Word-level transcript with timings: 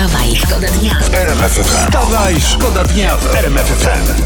Wstawaj, 0.00 0.36
szkoda 0.36 0.68
dnia. 0.68 0.98
Wstawaj, 1.62 2.40
szkoda 2.40 2.84
dnia 2.84 3.16
w 3.16 3.34
RMF 3.34 3.66
FM. 3.66 4.22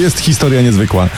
Jest 0.00 0.18
historia 0.18 0.62
niezwykła. 0.62 1.08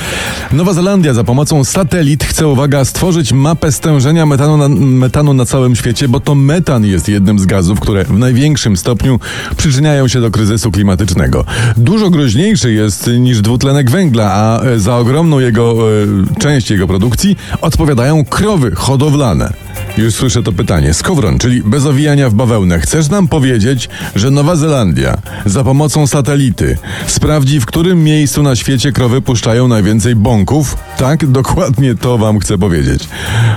Nowa 0.52 0.72
Zelandia 0.72 1.14
za 1.14 1.24
pomocą 1.24 1.64
satelit 1.64 2.24
chce, 2.24 2.48
uwaga, 2.48 2.84
stworzyć 2.84 3.32
mapę 3.32 3.72
stężenia 3.72 4.26
metanu 4.26 4.56
na, 4.56 4.68
metanu 4.78 5.34
na 5.34 5.44
całym 5.44 5.76
świecie, 5.76 6.08
bo 6.08 6.20
to 6.20 6.34
metan 6.34 6.84
jest 6.84 7.08
jednym 7.08 7.38
z 7.38 7.46
gazów, 7.46 7.80
które 7.80 8.04
w 8.04 8.18
największym 8.18 8.76
stopniu 8.76 9.20
przyczyniają 9.56 10.08
się 10.08 10.20
do 10.20 10.30
kryzysu 10.30 10.70
klimatycznego. 10.70 11.44
Dużo 11.76 12.10
groźniejszy 12.10 12.72
jest 12.72 13.06
niż 13.06 13.40
dwutlenek 13.40 13.90
węgla, 13.90 14.32
a 14.32 14.62
e, 14.62 14.78
za 14.78 14.96
ogromną 14.96 15.38
jego 15.38 15.76
e, 16.02 16.40
część 16.40 16.70
jego 16.70 16.86
produkcji 16.86 17.36
odpowiadają 17.60 18.24
krowy 18.24 18.70
hodowlane. 18.74 19.52
Już 19.96 20.14
słyszę 20.14 20.42
to 20.42 20.52
pytanie. 20.52 20.94
Skowron, 20.94 21.38
czyli 21.38 21.62
bez 21.62 21.86
owijania 21.86 22.30
w 22.30 22.34
bawełnę. 22.34 22.80
Chcesz 22.80 23.08
nam 23.08 23.28
powiedzieć, 23.28 23.88
że 24.16 24.30
Nowa 24.30 24.56
Zelandia 24.56 25.18
za 25.46 25.64
pomocą 25.64 26.06
satelity 26.06 26.78
sprawdzi, 27.06 27.60
w 27.60 27.66
którym 27.66 28.04
miejscu 28.04 28.42
na 28.42 28.56
świecie 28.56 28.92
krowy 28.92 29.20
puszczają 29.20 29.68
najwięcej 29.68 30.16
bąków? 30.16 30.76
Tak, 30.96 31.26
dokładnie 31.40 31.94
to 31.94 32.18
wam 32.18 32.38
chcę 32.38 32.58
powiedzieć. 32.58 33.08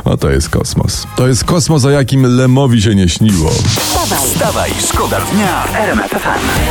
O, 0.03 0.17
to 0.17 0.29
jest 0.29 0.49
kosmos. 0.49 1.07
To 1.15 1.27
jest 1.27 1.43
kosmos, 1.43 1.85
o 1.85 1.89
jakim 1.89 2.37
Lemowi 2.37 2.81
się 2.81 2.95
nie 2.95 3.09
śniło. 3.09 3.51
Wstawaj, 4.25 4.71
szkoda 4.87 5.21
dnia 5.33 5.63
w 5.63 5.75
RMF 5.75 6.11
FM. 6.11 6.67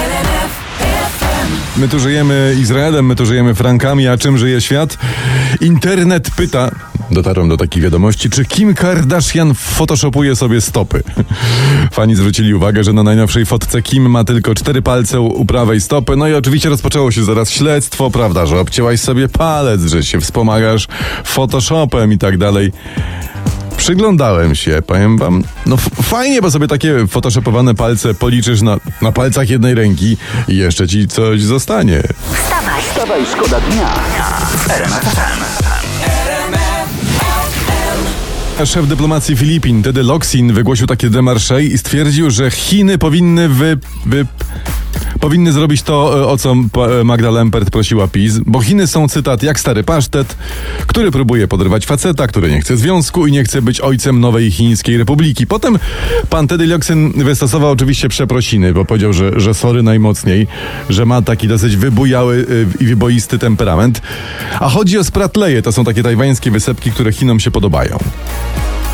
My 1.77 1.89
tu 1.89 1.99
żyjemy 1.99 2.57
Izraelem, 2.61 3.07
my 3.07 3.17
tu 3.17 3.27
żyjemy 3.27 3.55
Frankami, 3.55 4.09
a 4.09 4.19
czym 4.19 4.39
żyje 4.39 4.61
świat? 4.61 4.99
Internet 5.61 6.31
pyta, 6.31 6.71
dotarłem 7.11 7.49
do 7.49 7.57
takiej 7.57 7.83
wiadomości, 7.83 8.31
czy 8.31 8.45
Kim 8.45 8.75
Kardashian 8.75 9.55
photoshopuje 9.55 10.37
sobie 10.37 10.61
stopy. 10.61 11.03
Fani 11.93 12.15
zwrócili 12.15 12.55
uwagę, 12.55 12.85
że 12.85 12.93
na 12.93 13.03
najnowszej 13.03 13.47
fotce 13.47 13.83
Kim 13.83 14.11
ma 14.11 14.25
tylko 14.25 14.55
cztery 14.55 14.83
palce 14.83 15.21
u 15.21 15.45
prawej 15.45 15.81
stopy, 15.81 16.17
no 16.17 16.29
i 16.29 16.35
oczywiście 16.35 16.69
rozpoczęło 16.69 17.11
się 17.11 17.25
zaraz 17.25 17.51
śledztwo, 17.51 18.11
prawda, 18.11 18.47
że 18.47 18.61
obcięłaś 18.61 19.01
sobie 19.01 19.29
palec, 19.29 19.81
że 19.83 20.03
się 20.05 20.21
wspomagasz 20.21 20.89
Photoshopem 21.25 22.13
i 22.13 22.19
tak 22.19 22.39
dalej. 22.39 22.73
Przyglądałem 23.77 24.55
się, 24.55 24.83
powiem 24.87 25.19
wam. 25.19 25.45
No 25.67 25.77
fajnie, 26.03 26.43
bo 26.43 26.51
sobie 26.51 26.69
takie 26.69 27.07
photoshopowane 27.07 27.75
palce 27.75 28.15
policzysz 28.15 28.63
na, 28.63 28.77
na 29.03 29.13
palcach 29.13 29.51
jednej 29.51 29.75
ręki 29.75 30.17
i 30.49 30.57
jeszcze 30.57 30.89
ci 30.89 31.09
coś 31.09 31.43
zostanie. 31.43 32.03
wstawaj, 32.33 32.83
Wstawaj, 32.83 33.27
szkoda 33.27 33.61
dnia 33.61 33.95
w 34.57 34.71
RMF 34.71 35.05
FM. 35.05 35.86
Szef 38.65 38.87
dyplomacji 38.89 39.37
Filipin, 39.37 39.83
Tedy 39.83 40.03
Loksin, 40.03 40.53
wygłosił 40.53 40.87
takie 40.87 41.11
demarche 41.11 41.63
i 41.65 41.79
stwierdził, 41.79 42.31
że 42.31 42.51
Chiny 42.51 42.99
powinny 42.99 43.49
wy... 43.49 43.79
wy 44.07 44.27
Powinny 45.21 45.53
zrobić 45.53 45.83
to, 45.83 46.21
e, 46.21 46.27
o 46.27 46.37
co 46.39 46.55
pa- 46.73 47.05
Magda 47.05 47.31
Lempert 47.31 47.71
prosiła 47.71 48.09
PiS, 48.09 48.39
bo 48.47 48.61
Chiny 48.61 48.87
są, 48.87 49.09
cytat, 49.09 49.43
jak 49.43 49.61
stary 49.61 49.85
pasztet, 49.85 50.37
który 50.87 51.11
próbuje 51.11 51.49
podrywać 51.49 51.87
faceta, 51.87 52.27
który 52.27 52.51
nie 52.51 52.61
chce 52.61 52.77
związku 52.77 53.27
i 53.27 53.33
nie 53.33 53.45
chce 53.45 53.63
być 53.63 53.81
ojcem 53.81 54.21
nowej 54.21 54.51
chińskiej 54.51 54.99
republiki. 54.99 55.47
Potem 55.47 55.79
pan 56.31 56.49
Tedy 56.49 56.67
Loksin 56.67 57.13
wystosował 57.25 57.71
oczywiście 57.71 58.09
przeprosiny, 58.09 58.73
bo 58.73 58.85
powiedział, 58.85 59.13
że, 59.13 59.41
że 59.41 59.55
sorry 59.55 59.83
najmocniej, 59.83 60.47
że 60.91 61.07
ma 61.07 61.23
taki 61.23 61.49
dosyć 61.49 61.77
wybujały 61.77 62.37
y, 62.37 62.67
i 62.81 62.87
wyboisty 62.87 63.39
temperament. 63.39 64.03
A 64.61 64.69
chodzi 64.69 64.99
o 64.99 65.05
spratleje, 65.05 65.63
to 65.63 65.73
są 65.73 65.85
takie 65.85 66.03
tajwańskie 66.03 66.51
wysepki, 66.51 66.91
które 66.93 67.13
Chinom 67.13 67.41
się 67.41 67.51
podobają. 67.51 67.99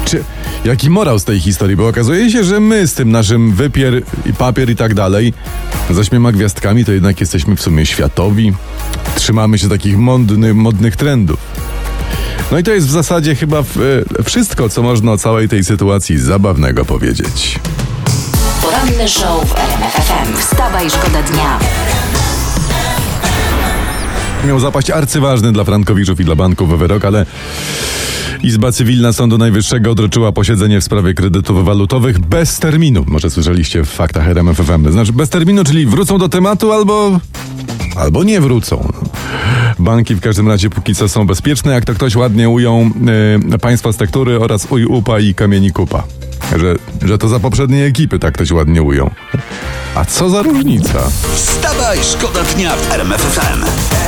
Czy 0.04 0.24
jaki 0.64 0.90
morał 0.90 1.18
z 1.18 1.24
tej 1.24 1.40
historii? 1.40 1.76
Bo 1.76 1.88
okazuje 1.88 2.30
się, 2.30 2.44
że 2.44 2.60
my 2.60 2.86
z 2.86 2.94
tym 2.94 3.10
naszym 3.10 3.52
wypier 3.52 4.02
i 4.26 4.32
papier 4.32 4.70
i 4.70 4.76
tak 4.76 4.94
dalej, 4.94 5.34
z 5.90 5.98
ośmioma 5.98 6.32
gwiazdkami, 6.32 6.84
to 6.84 6.92
jednak 6.92 7.20
jesteśmy 7.20 7.56
w 7.56 7.62
sumie 7.62 7.86
światowi. 7.86 8.52
Trzymamy 9.14 9.58
się 9.58 9.68
takich 9.68 9.98
modny, 9.98 10.54
modnych 10.54 10.96
trendów. 10.96 11.38
No 12.52 12.58
i 12.58 12.62
to 12.62 12.70
jest 12.70 12.86
w 12.86 12.90
zasadzie 12.90 13.34
chyba 13.34 13.58
e, 13.58 14.22
wszystko, 14.24 14.68
co 14.68 14.82
można 14.82 15.12
o 15.12 15.18
całej 15.18 15.48
tej 15.48 15.64
sytuacji 15.64 16.18
zabawnego 16.18 16.84
powiedzieć. 16.84 17.58
poranny 18.62 19.08
show 19.08 19.48
w 19.48 19.58
RMF 19.58 19.92
FM. 19.92 20.36
Wstawaj, 20.38 20.90
szkoda 20.90 21.22
dnia. 21.22 21.58
Miał 24.46 24.60
zapaść 24.60 24.90
arcyważny 24.90 25.52
dla 25.52 25.64
frankowiczów 25.64 26.20
i 26.20 26.24
dla 26.24 26.36
banków 26.36 26.78
wyrok, 26.78 27.04
ale 27.04 27.26
Izba 28.42 28.72
Cywilna 28.72 29.12
Sądu 29.12 29.38
Najwyższego 29.38 29.90
odroczyła 29.90 30.32
posiedzenie 30.32 30.80
w 30.80 30.84
sprawie 30.84 31.14
kredytów 31.14 31.64
walutowych 31.64 32.18
bez 32.18 32.58
terminu. 32.58 33.04
Może 33.06 33.30
słyszeliście 33.30 33.84
w 33.84 33.88
faktach 33.88 34.28
RMFFM. 34.28 34.92
Znaczy 34.92 35.12
bez 35.12 35.28
terminu, 35.28 35.64
czyli 35.64 35.86
wrócą 35.86 36.18
do 36.18 36.28
tematu 36.28 36.72
albo... 36.72 37.20
albo 37.96 38.24
nie 38.24 38.40
wrócą. 38.40 38.92
Banki 39.78 40.14
w 40.14 40.20
każdym 40.20 40.48
razie 40.48 40.70
póki 40.70 40.94
co 40.94 41.08
są 41.08 41.26
bezpieczne, 41.26 41.72
jak 41.72 41.84
to 41.84 41.94
ktoś 41.94 42.16
ładnie 42.16 42.48
ujął 42.48 42.90
e, 43.52 43.58
państwa 43.58 43.92
z 43.92 43.96
tektury 43.96 44.40
oraz 44.40 44.66
uj 44.70 44.84
upa 44.84 45.20
i 45.20 45.34
kamieni 45.34 45.72
kupa. 45.72 46.02
Że, 46.56 46.76
że 47.08 47.18
to 47.18 47.28
za 47.28 47.40
poprzedniej 47.40 47.86
ekipy 47.86 48.18
tak 48.18 48.34
ktoś 48.34 48.50
ładnie 48.50 48.82
ujął. 48.82 49.10
A 49.94 50.04
co 50.04 50.30
za 50.30 50.42
różnica? 50.42 51.02
Wstawaj, 51.34 51.98
szkoda 52.02 52.40
dnia 52.44 52.76
w 52.76 52.92
RMF 52.92 53.20
FM. 53.20 54.01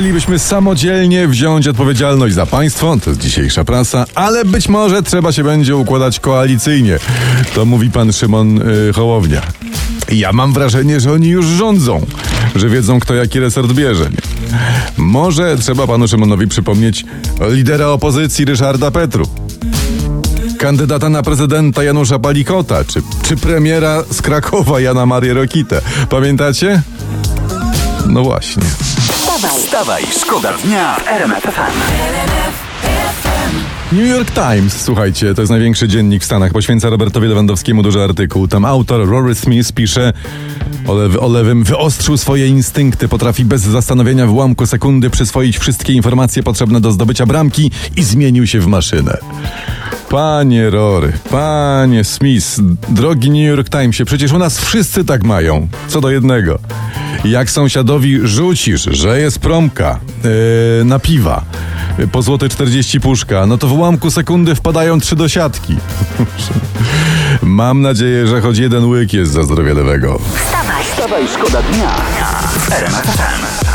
Chcielibyśmy 0.00 0.38
samodzielnie 0.38 1.28
wziąć 1.28 1.68
odpowiedzialność 1.68 2.34
za 2.34 2.46
państwo, 2.46 2.96
to 3.04 3.10
jest 3.10 3.22
dzisiejsza 3.22 3.64
prasa, 3.64 4.06
ale 4.14 4.44
być 4.44 4.68
może 4.68 5.02
trzeba 5.02 5.32
się 5.32 5.44
będzie 5.44 5.76
układać 5.76 6.20
koalicyjnie. 6.20 6.98
To 7.54 7.64
mówi 7.64 7.90
pan 7.90 8.12
Szymon 8.12 8.62
y, 8.88 8.92
Hołownia. 8.92 9.42
Ja 10.12 10.32
mam 10.32 10.52
wrażenie, 10.52 11.00
że 11.00 11.12
oni 11.12 11.28
już 11.28 11.46
rządzą, 11.46 12.06
że 12.56 12.68
wiedzą 12.68 13.00
kto 13.00 13.14
jaki 13.14 13.40
resort 13.40 13.72
bierze. 13.72 14.10
Może 14.96 15.56
trzeba 15.58 15.86
panu 15.86 16.08
Szymonowi 16.08 16.48
przypomnieć 16.48 17.04
lidera 17.48 17.86
opozycji 17.88 18.44
Ryszarda 18.44 18.90
Petru. 18.90 19.28
Kandydata 20.58 21.08
na 21.08 21.22
prezydenta 21.22 21.84
Janusza 21.84 22.18
Palikota, 22.18 22.84
czy, 22.84 23.02
czy 23.22 23.36
premiera 23.36 24.04
z 24.10 24.22
Krakowa 24.22 24.80
Jana 24.80 25.06
Marię 25.06 25.34
Rokitę. 25.34 25.80
Pamiętacie? 26.10 26.82
No 28.10 28.22
właśnie. 28.22 28.62
Wstawaj, 29.12 29.50
Wstawaj, 29.58 30.02
szkoda 30.20 30.52
dnia 30.52 30.94
w 30.94 31.08
RMF 31.08 31.42
FM. 31.42 31.78
New 33.92 34.08
York 34.08 34.30
Times, 34.30 34.82
słuchajcie, 34.82 35.34
to 35.34 35.42
jest 35.42 35.50
największy 35.50 35.88
dziennik 35.88 36.22
w 36.22 36.24
Stanach, 36.24 36.52
poświęca 36.52 36.90
Robertowi 36.90 37.26
Lewandowskiemu 37.26 37.82
duży 37.82 38.02
artykuł. 38.02 38.48
Tam 38.48 38.64
autor 38.64 39.08
Rory 39.08 39.34
Smith 39.34 39.72
pisze, 39.72 40.12
o, 40.86 40.94
lewy, 40.94 41.20
o 41.20 41.28
lewym 41.28 41.64
wyostrzył 41.64 42.16
swoje 42.16 42.46
instynkty, 42.46 43.08
potrafi 43.08 43.44
bez 43.44 43.62
zastanowienia 43.62 44.26
w 44.26 44.32
ułamku 44.32 44.66
sekundy 44.66 45.10
przyswoić 45.10 45.58
wszystkie 45.58 45.92
informacje 45.92 46.42
potrzebne 46.42 46.80
do 46.80 46.92
zdobycia 46.92 47.26
bramki 47.26 47.70
i 47.96 48.02
zmienił 48.02 48.46
się 48.46 48.60
w 48.60 48.66
maszynę. 48.66 49.18
Panie 50.10 50.70
Rory, 50.70 51.12
panie 51.30 52.04
Smith, 52.04 52.46
drogi 52.88 53.30
New 53.30 53.56
York 53.56 53.68
Timesie, 53.68 54.04
przecież 54.04 54.32
u 54.32 54.38
nas 54.38 54.58
wszyscy 54.58 55.04
tak 55.04 55.24
mają, 55.24 55.68
co 55.88 56.00
do 56.00 56.10
jednego. 56.10 56.58
Jak 57.24 57.50
sąsiadowi 57.50 58.18
rzucisz, 58.22 58.82
że 58.82 59.20
jest 59.20 59.38
promka 59.38 59.98
yy, 60.78 60.84
na 60.84 60.98
piwa 60.98 61.44
po 62.12 62.22
złote 62.22 62.48
40 62.48 63.00
puszka, 63.00 63.46
no 63.46 63.58
to 63.58 63.66
w 63.66 63.72
ułamku 63.72 64.10
sekundy 64.10 64.54
wpadają 64.54 65.00
trzy 65.00 65.16
do 65.16 65.28
siatki. 65.28 65.76
Mam 67.42 67.82
nadzieję, 67.82 68.26
że 68.26 68.40
choć 68.40 68.58
jeden 68.58 68.84
łyk 68.84 69.12
jest 69.12 69.32
za 69.32 69.42
zdrowie 69.42 69.74
lewego. 69.74 70.20
wstawaj, 70.34 70.84
Wstawaj, 70.84 71.22
szkoda 71.28 71.62
dnia 71.62 71.90
FM. 72.50 73.69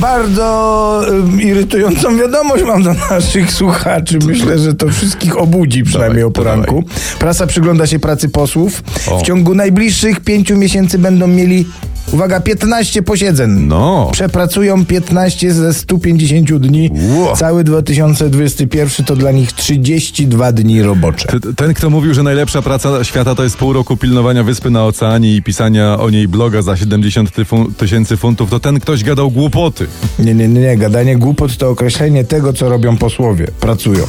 Bardzo 0.00 1.02
ym, 1.08 1.40
irytującą 1.42 2.16
wiadomość 2.18 2.64
mam 2.64 2.82
do 2.82 2.94
naszych 3.10 3.52
słuchaczy. 3.52 4.18
Myślę, 4.26 4.58
że 4.58 4.74
to 4.74 4.88
wszystkich 4.88 5.38
obudzi 5.38 5.82
przynajmniej 5.82 6.24
o 6.24 6.30
poranku. 6.30 6.84
Prasa 7.18 7.46
przygląda 7.46 7.86
się 7.86 7.98
pracy 7.98 8.28
posłów. 8.28 8.82
W 9.20 9.22
ciągu 9.22 9.54
najbliższych 9.54 10.20
pięciu 10.20 10.56
miesięcy 10.56 10.98
będą 10.98 11.26
mieli, 11.26 11.66
uwaga, 12.12 12.40
15 12.40 13.02
posiedzeń. 13.02 13.50
No. 13.50 14.08
Przepracują 14.12 14.86
15 14.86 15.52
ze 15.54 15.74
150 15.74 16.52
dni. 16.58 16.90
Ło. 17.16 17.36
Cały 17.36 17.64
2021 17.64 19.06
to 19.06 19.16
dla 19.16 19.32
nich 19.32 19.52
32 19.52 20.52
dni 20.52 20.82
robocze. 20.82 21.28
T- 21.28 21.54
Ten, 21.56 21.74
kto 21.74 21.90
mówił, 21.90 22.14
że 22.14 22.22
najlepsza 22.22 22.62
praca 22.62 23.04
świata 23.04 23.34
to 23.34 23.42
jest 23.44 23.56
pół 23.56 23.72
roku 23.72 23.96
pilnowania 23.96 24.42
wyspy 24.44 24.70
na 24.70 24.84
oceanie 24.84 25.36
i 25.36 25.42
pisania 25.42 25.98
o 25.98 26.10
niej 26.10 26.28
bloga 26.28 26.62
za 26.62 26.76
70 26.76 27.30
tyfu- 27.30 27.72
tysięcy 27.76 28.16
funtów, 28.16 28.50
to 28.50 28.60
ten 28.60 28.80
ktoś 28.80 29.04
gadał 29.04 29.30
głupoty. 29.30 29.86
Nie, 30.18 30.34
nie, 30.34 30.48
nie, 30.48 30.60
nie. 30.60 30.76
Gadanie 30.76 31.16
głupot 31.16 31.56
to 31.56 31.68
określenie 31.70 32.24
tego, 32.24 32.52
co 32.52 32.68
robią 32.68 32.96
posłowie. 32.96 33.46
Pracują. 33.60 34.04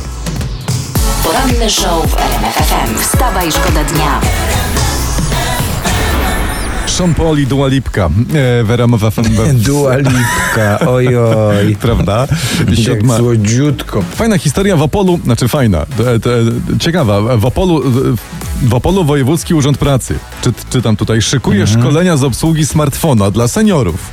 poranny 1.23 1.69
show 1.69 2.07
w 2.11 2.17
RMF 2.17 2.55
FM. 2.55 2.99
Wstawaj, 2.99 3.51
szkoda 3.51 3.83
dnia. 3.83 4.21
Sean 7.01 7.13
Paul 7.13 7.39
i 7.39 7.45
Dua 7.47 7.67
Lipka 7.67 8.09
e, 8.33 9.11
FM. 9.11 9.23
Dua 9.65 9.95
Lipka, 9.97 10.79
ojoj. 10.79 11.75
Prawda? 11.81 12.27
Siódma. 12.83 13.17
słodziutko. 13.17 14.03
Fajna 14.15 14.37
historia 14.37 14.77
w 14.77 14.81
Opolu, 14.81 15.19
znaczy 15.23 15.47
fajna, 15.47 15.77
e, 15.77 15.83
e, 16.75 16.79
ciekawa. 16.79 17.37
W 17.37 17.45
Opolu, 17.45 17.83
w 18.61 18.73
Opolu 18.73 19.03
Wojewódzki 19.05 19.53
Urząd 19.53 19.77
Pracy, 19.77 20.15
czy, 20.41 20.53
czytam 20.69 20.95
tutaj, 20.95 21.21
szykuje 21.21 21.61
Mhm. 21.61 21.81
szkolenia 21.81 22.17
z 22.17 22.23
obsługi 22.23 22.65
smartfona 22.65 23.31
dla 23.31 23.47
seniorów. 23.47 24.09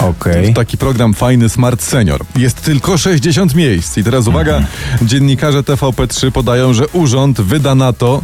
Okej. 0.00 0.54
Taki 0.54 0.78
program 0.78 1.14
fajny 1.14 1.48
Smart 1.48 1.82
Senior. 1.82 2.20
Jest 2.36 2.60
tylko 2.62 2.98
60 2.98 3.54
miejsc. 3.54 3.98
I 3.98 4.04
teraz 4.04 4.26
uwaga, 4.26 4.56
Mhm. 4.56 5.08
dziennikarze 5.08 5.62
TVP3 5.62 6.30
podają, 6.30 6.72
że 6.72 6.88
urząd 6.88 7.40
wyda 7.40 7.74
na 7.74 7.92
to 7.92 8.22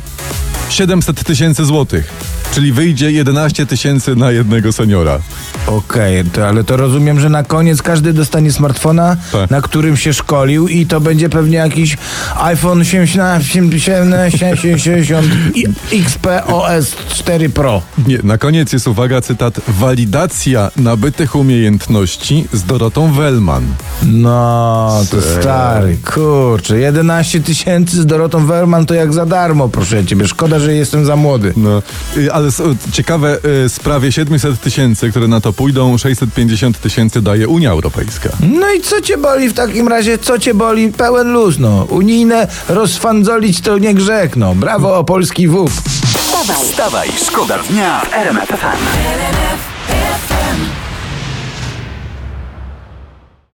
700 0.70 1.24
tysięcy 1.24 1.64
złotych. 1.64 2.12
Czyli 2.54 2.72
wyjdzie 2.72 3.12
11 3.12 3.66
tysięcy 3.66 4.16
na 4.16 4.30
jednego 4.30 4.72
seniora. 4.72 5.18
Okej, 5.66 6.24
to, 6.24 6.48
ale 6.48 6.64
to 6.64 6.76
rozumiem, 6.76 7.20
że 7.20 7.28
na 7.28 7.42
koniec 7.42 7.82
każdy 7.82 8.12
dostanie 8.12 8.52
smartfona, 8.52 9.16
Tak. 9.32 9.50
na 9.50 9.60
którym 9.62 9.96
się 9.96 10.12
szkolił 10.14 10.68
i 10.68 10.86
to 10.86 11.00
będzie 11.00 11.28
pewnie 11.28 11.56
jakiś 11.56 11.96
iPhone 12.36 12.84
17, 12.84 14.56
60 14.56 15.26
XPOS 15.92 16.96
4 17.08 17.48
Pro. 17.48 17.82
Nie, 18.06 18.18
na 18.22 18.38
koniec 18.38 18.72
jest 18.72 18.88
uwaga, 18.88 19.20
cytat, 19.20 19.60
walidacja 19.68 20.70
nabytych 20.76 21.36
umiejętności 21.36 22.44
z 22.52 22.62
Dorotą 22.62 23.12
Wellman. 23.12 23.64
No, 24.02 25.02
to 25.10 25.16
stary, 25.22 25.96
kurczę, 26.14 26.78
11 26.78 27.40
tysięcy 27.40 28.02
z 28.02 28.06
Dorotą 28.06 28.46
Werman 28.46 28.86
to 28.86 28.94
jak 28.94 29.12
za 29.12 29.26
darmo, 29.26 29.68
proszę 29.68 30.04
ciebie. 30.06 30.28
Szkoda, 30.28 30.58
że 30.58 30.74
jestem 30.74 31.04
za 31.04 31.16
młody. 31.16 31.52
No, 31.56 31.82
y, 32.16 32.32
ale 32.32 32.43
s- 32.46 32.62
ciekawe, 32.92 33.38
y, 33.64 33.68
z 33.68 33.80
prawie 33.80 34.12
700 34.12 34.60
tysięcy, 34.60 35.10
które 35.10 35.28
na 35.28 35.40
to 35.40 35.52
pójdą, 35.52 35.98
650 35.98 36.80
tysięcy 36.80 37.22
daje 37.22 37.48
Unia 37.48 37.70
Europejska. 37.70 38.28
No 38.40 38.72
i 38.72 38.80
co 38.80 39.00
cię 39.00 39.16
boli 39.18 39.48
w 39.48 39.54
takim 39.54 39.88
razie? 39.88 40.18
Co 40.18 40.38
cię 40.38 40.54
boli? 40.54 40.92
Pełen 40.92 41.32
luz, 41.32 41.58
no. 41.58 41.84
Unijne 41.90 42.48
rozfandzolić 42.68 43.60
to 43.60 43.78
nie 43.78 43.94
grzech, 43.94 44.36
no. 44.36 44.54
Brawo, 44.54 45.04
polski 45.04 45.48
WUP. 45.48 45.70
Wstawaj, 45.70 46.56
Wstawaj, 46.64 47.08
szkoda 47.26 47.58
dnia 47.70 48.00
w 48.00 48.12
RMF 48.14 48.48
FM. 48.48 49.73